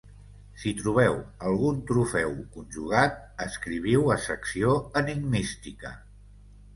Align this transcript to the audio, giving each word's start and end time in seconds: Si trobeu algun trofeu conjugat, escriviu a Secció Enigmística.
Si 0.59 0.71
trobeu 0.77 1.17
algun 1.49 1.75
trofeu 1.91 2.33
conjugat, 2.55 3.19
escriviu 3.45 4.09
a 4.15 4.17
Secció 4.23 4.73
Enigmística. 5.03 5.93